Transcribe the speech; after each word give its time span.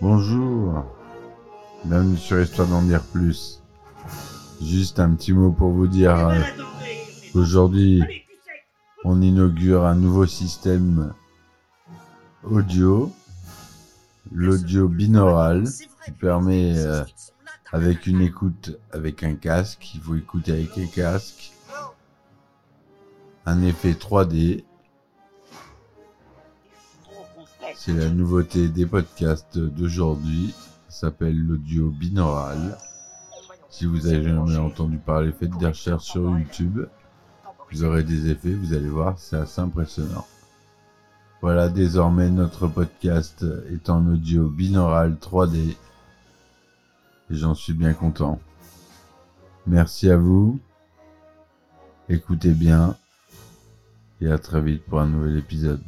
Bonjour. 0.00 0.84
Bienvenue 1.84 2.16
sur 2.16 2.40
Histoire 2.40 2.66
d'en 2.68 2.82
dire 2.82 3.02
plus. 3.02 3.62
Juste 4.60 4.98
un 4.98 5.14
petit 5.14 5.32
mot 5.32 5.52
pour 5.52 5.70
vous 5.70 5.86
dire 5.86 6.16
euh, 6.28 6.40
Aujourd'hui, 7.34 8.02
on 9.04 9.22
inaugure 9.22 9.84
un 9.84 9.94
nouveau 9.94 10.26
système 10.26 11.12
audio, 12.42 13.12
l'audio 14.32 14.88
binaural, 14.88 15.64
qui 16.04 16.10
permet, 16.10 16.76
euh, 16.76 17.04
avec 17.72 18.06
une 18.06 18.20
écoute, 18.20 18.78
avec 18.92 19.22
un 19.22 19.34
casque, 19.34 19.94
il 19.94 20.00
faut 20.00 20.14
écouter 20.16 20.52
avec 20.52 20.76
un 20.78 20.86
casque, 20.86 21.52
un 23.44 23.62
effet 23.62 23.92
3D 23.92 24.64
c'est 27.78 27.92
la 27.92 28.08
nouveauté 28.08 28.68
des 28.68 28.86
podcasts 28.86 29.58
d'aujourd'hui. 29.58 30.54
S'appelle 30.88 31.38
l'audio 31.38 31.90
binaural. 31.90 32.78
Si 33.68 33.84
vous 33.84 34.06
avez 34.06 34.24
jamais 34.24 34.56
entendu 34.56 34.96
parler, 34.96 35.30
faites 35.30 35.56
des 35.58 35.66
recherches 35.66 36.04
sur 36.04 36.22
YouTube. 36.36 36.86
Vous 37.70 37.84
aurez 37.84 38.02
des 38.02 38.30
effets, 38.30 38.54
vous 38.54 38.72
allez 38.72 38.88
voir, 38.88 39.18
c'est 39.18 39.36
assez 39.36 39.60
impressionnant. 39.60 40.26
Voilà, 41.42 41.68
désormais 41.68 42.30
notre 42.30 42.66
podcast 42.66 43.44
est 43.70 43.90
en 43.90 44.06
audio 44.06 44.48
binaural 44.48 45.14
3D. 45.20 45.56
Et 45.68 45.76
j'en 47.30 47.54
suis 47.54 47.74
bien 47.74 47.92
content. 47.92 48.40
Merci 49.66 50.10
à 50.10 50.16
vous. 50.16 50.58
Écoutez 52.08 52.52
bien. 52.52 52.96
Et 54.20 54.30
à 54.30 54.38
très 54.38 54.62
vite 54.62 54.84
pour 54.86 54.98
un 55.00 55.06
nouvel 55.06 55.36
épisode. 55.36 55.82